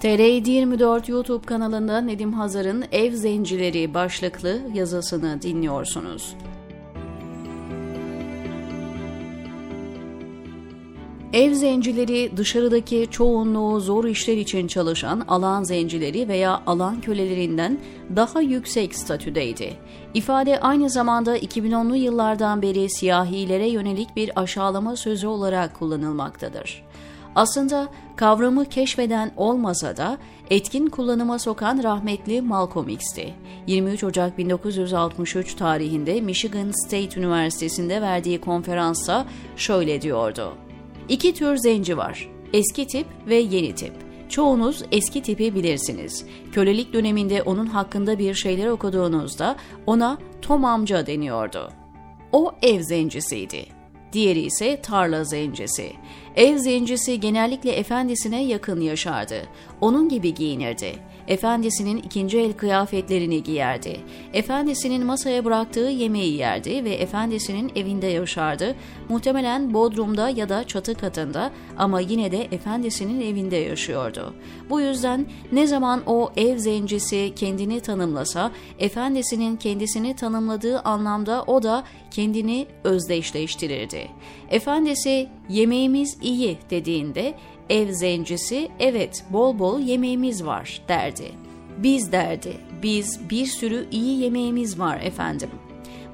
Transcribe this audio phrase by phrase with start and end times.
[0.00, 6.34] TR24 YouTube kanalında Nedim Hazar'ın Ev Zencileri başlıklı yazısını dinliyorsunuz.
[11.32, 17.78] Ev zencileri dışarıdaki çoğunluğu zor işler için çalışan alan zencileri veya alan kölelerinden
[18.16, 19.76] daha yüksek statüdeydi.
[20.14, 26.89] İfade aynı zamanda 2010'lu yıllardan beri siyahilere yönelik bir aşağılama sözü olarak kullanılmaktadır.
[27.34, 30.18] Aslında kavramı keşfeden olmasa da
[30.50, 33.34] etkin kullanıma sokan rahmetli Malcolm X'ti.
[33.66, 40.52] 23 Ocak 1963 tarihinde Michigan State Üniversitesi'nde verdiği konferansa şöyle diyordu.
[41.08, 42.28] İki tür zenci var.
[42.52, 43.92] Eski tip ve yeni tip.
[44.28, 46.26] Çoğunuz eski tipi bilirsiniz.
[46.52, 49.56] Kölelik döneminde onun hakkında bir şeyler okuduğunuzda
[49.86, 51.72] ona Tom amca deniyordu.
[52.32, 53.79] O ev zencisiydi.
[54.12, 55.92] Diğeri ise tarla zencisi.
[56.36, 59.48] Ev zencisi genellikle efendisine yakın yaşardı.
[59.80, 60.94] Onun gibi giyinirdi.
[61.30, 64.00] Efendisinin ikinci el kıyafetlerini giyerdi.
[64.32, 68.76] Efendisinin masaya bıraktığı yemeği yerdi ve efendisinin evinde yaşardı.
[69.08, 74.34] Muhtemelen bodrumda ya da çatı katında ama yine de efendisinin evinde yaşıyordu.
[74.70, 81.84] Bu yüzden ne zaman o ev zencisi kendini tanımlasa, efendisinin kendisini tanımladığı anlamda o da
[82.10, 84.08] kendini özdeşleştirirdi.
[84.50, 87.34] Efendisi yemeğimiz iyi dediğinde
[87.70, 91.32] ev zencisi evet bol bol yemeğimiz var derdi.
[91.78, 95.50] Biz derdi, biz bir sürü iyi yemeğimiz var efendim.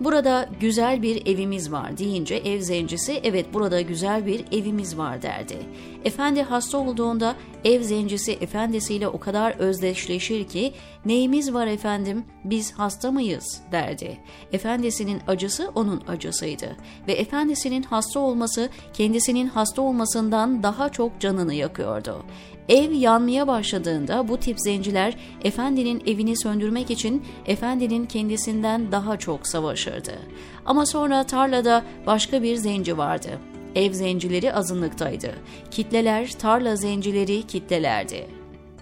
[0.00, 5.56] Burada güzel bir evimiz var deyince ev zencisi evet burada güzel bir evimiz var derdi.
[6.04, 10.72] Efendi hasta olduğunda ev zencisi efendisiyle o kadar özdeşleşir ki
[11.06, 14.18] neyimiz var efendim biz hasta mıyız derdi.
[14.52, 16.76] Efendisinin acısı onun acısıydı
[17.08, 22.24] ve efendisinin hasta olması kendisinin hasta olmasından daha çok canını yakıyordu.
[22.68, 30.12] Ev yanmaya başladığında bu tip zenciler efendinin evini söndürmek için efendinin kendisinden daha çok savaşırdı.
[30.66, 33.28] Ama sonra tarlada başka bir zenci vardı.
[33.74, 35.34] Ev zencileri azınlıktaydı.
[35.70, 38.26] Kitleler tarla zencileri kitlelerdi.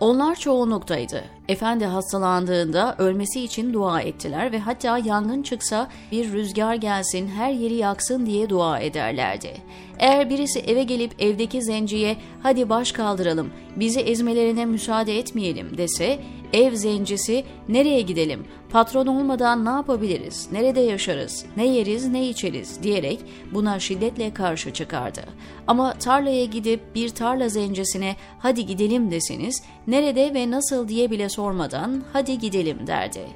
[0.00, 1.24] Onlar çoğunluktaydı.
[1.50, 7.74] Efendi hastalandığında ölmesi için dua ettiler ve hatta yangın çıksa bir rüzgar gelsin her yeri
[7.74, 9.56] yaksın diye dua ederlerdi.
[9.98, 16.18] Eğer birisi eve gelip evdeki zenciye hadi baş kaldıralım bizi ezmelerine müsaade etmeyelim dese
[16.52, 23.20] ev zencisi nereye gidelim patron olmadan ne yapabiliriz nerede yaşarız ne yeriz ne içeriz diyerek
[23.52, 25.20] buna şiddetle karşı çıkardı.
[25.66, 32.02] Ama tarlaya gidip bir tarla zencisine hadi gidelim deseniz nerede ve nasıl diye bile sormadan
[32.12, 33.26] hadi gidelim derdi.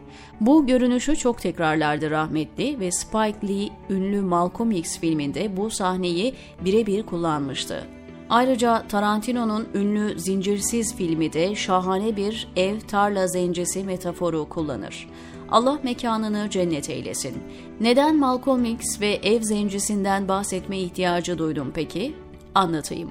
[0.41, 7.03] Bu görünüşü çok tekrarlardı rahmetli ve Spike Lee ünlü Malcolm X filminde bu sahneyi birebir
[7.03, 7.87] kullanmıştı.
[8.31, 15.09] Ayrıca Tarantino'nun ünlü Zincirsiz filmi de şahane bir ev tarla zencesi metaforu kullanır.
[15.51, 17.43] Allah mekanını cennet eylesin.
[17.81, 22.15] Neden Malcolm X ve ev zencisinden bahsetme ihtiyacı duydum peki?
[22.55, 23.11] Anlatayım.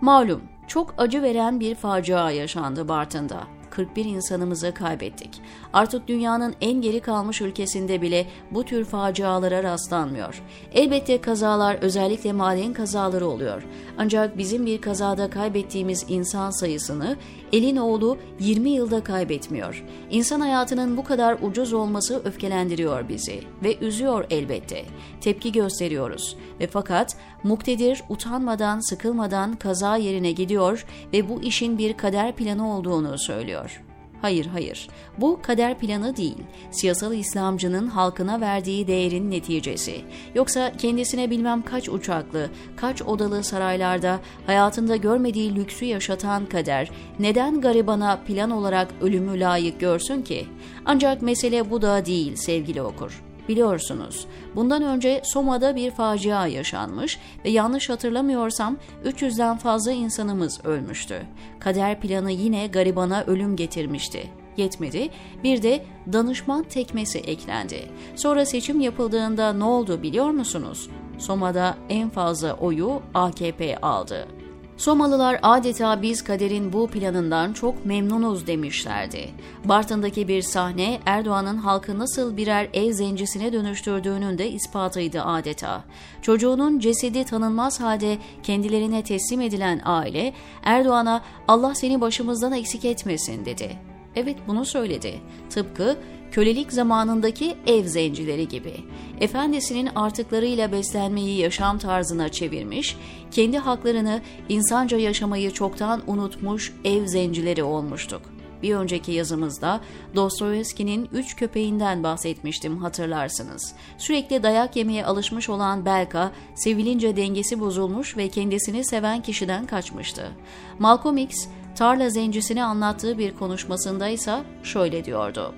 [0.00, 3.54] Malum çok acı veren bir facia yaşandı Bartın'da.
[3.76, 5.40] 41 insanımızı kaybettik.
[5.72, 10.42] Artık dünyanın en geri kalmış ülkesinde bile bu tür facialara rastlanmıyor.
[10.74, 13.62] Elbette kazalar özellikle maden kazaları oluyor.
[13.98, 17.16] Ancak bizim bir kazada kaybettiğimiz insan sayısını
[17.54, 19.84] elin oğlu 20 yılda kaybetmiyor.
[20.10, 24.84] İnsan hayatının bu kadar ucuz olması öfkelendiriyor bizi ve üzüyor elbette.
[25.20, 32.36] Tepki gösteriyoruz ve fakat muktedir utanmadan sıkılmadan kaza yerine gidiyor ve bu işin bir kader
[32.36, 33.82] planı olduğunu söylüyor.
[34.24, 34.88] Hayır hayır.
[35.18, 36.38] Bu kader planı değil.
[36.70, 40.00] Siyasal İslamcının halkına verdiği değerin neticesi.
[40.34, 48.20] Yoksa kendisine bilmem kaç uçaklı, kaç odalı saraylarda hayatında görmediği lüksü yaşatan kader neden garibana
[48.26, 50.46] plan olarak ölümü layık görsün ki?
[50.84, 53.22] Ancak mesele bu da değil sevgili okur.
[53.48, 61.22] Biliyorsunuz, bundan önce Soma'da bir facia yaşanmış ve yanlış hatırlamıyorsam 300'den fazla insanımız ölmüştü.
[61.60, 64.30] Kader planı yine garibana ölüm getirmişti.
[64.56, 65.10] Yetmedi,
[65.44, 67.88] bir de danışman tekmesi eklendi.
[68.16, 70.90] Sonra seçim yapıldığında ne oldu biliyor musunuz?
[71.18, 74.28] Soma'da en fazla oyu AKP aldı.
[74.76, 79.30] Somalılar adeta biz kaderin bu planından çok memnunuz demişlerdi.
[79.64, 85.84] Bartın'daki bir sahne Erdoğan'ın halkı nasıl birer ev zencisine dönüştürdüğünün de ispatıydı adeta.
[86.22, 90.32] Çocuğunun cesedi tanınmaz halde kendilerine teslim edilen aile
[90.62, 93.93] Erdoğan'a Allah seni başımızdan eksik etmesin dedi.
[94.16, 95.20] Evet bunu söyledi.
[95.50, 95.96] Tıpkı
[96.32, 98.74] kölelik zamanındaki ev zencileri gibi.
[99.20, 102.96] Efendisinin artıklarıyla beslenmeyi yaşam tarzına çevirmiş,
[103.30, 108.22] kendi haklarını insanca yaşamayı çoktan unutmuş ev zencileri olmuştuk.
[108.62, 109.80] Bir önceki yazımızda
[110.14, 113.74] Dostoyevski'nin üç köpeğinden bahsetmiştim hatırlarsınız.
[113.98, 120.30] Sürekli dayak yemeye alışmış olan Belka, sevilince dengesi bozulmuş ve kendisini seven kişiden kaçmıştı.
[120.78, 125.54] Malcolm X, tarla zencisini anlattığı bir konuşmasında ise şöyle diyordu.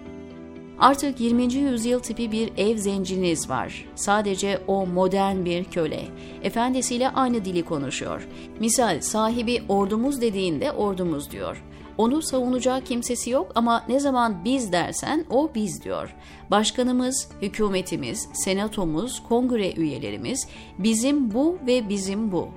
[0.79, 1.55] Artık 20.
[1.55, 3.85] yüzyıl tipi bir ev zenciniz var.
[3.95, 6.03] Sadece o modern bir köle.
[6.43, 8.29] Efendisiyle aynı dili konuşuyor.
[8.61, 11.65] Misal sahibi ordumuz dediğinde ordumuz diyor.
[11.99, 16.15] Onu savunacak kimsesi yok ama ne zaman biz dersen o biz diyor.
[16.51, 20.49] Başkanımız, hükümetimiz, senatomuz, kongre üyelerimiz
[20.79, 22.49] bizim bu ve bizim bu.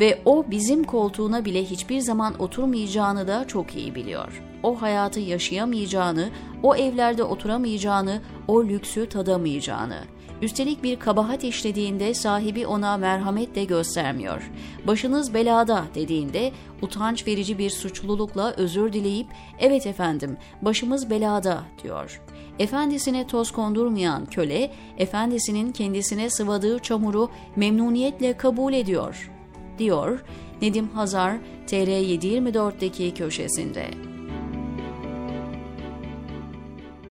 [0.00, 4.42] Ve o bizim koltuğuna bile hiçbir zaman oturmayacağını da çok iyi biliyor.
[4.62, 6.30] O hayatı yaşayamayacağını,
[6.62, 9.98] o evlerde oturamayacağını, o lüksü tadamayacağını.
[10.42, 14.50] Üstelik bir kabahat işlediğinde sahibi ona merhamet de göstermiyor.
[14.86, 16.52] Başınız belada dediğinde
[16.82, 19.26] utanç verici bir suçlulukla özür dileyip
[19.58, 22.22] evet efendim başımız belada diyor.
[22.58, 29.30] Efendisine toz kondurmayan köle, efendisinin kendisine sıvadığı çamuru memnuniyetle kabul ediyor,
[29.78, 30.20] diyor
[30.62, 31.36] Nedim Hazar
[31.66, 34.13] TR724'deki köşesinde.